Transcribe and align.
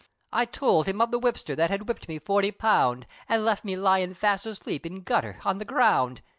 I 0.33 0.45
towld 0.47 0.87
him 0.87 0.99
of 0.99 1.11
the 1.11 1.19
whipsther, 1.19 1.55
that 1.57 1.69
Had 1.69 1.87
whipped 1.87 2.07
me 2.09 2.17
forty 2.17 2.51
pound, 2.51 3.05
An' 3.29 3.45
left 3.45 3.63
me 3.63 3.75
lyin' 3.75 4.15
fast 4.15 4.47
asleep, 4.47 4.83
In 4.83 5.03
gutther, 5.03 5.37
on 5.45 5.59
the 5.59 5.63
ground. 5.63 6.21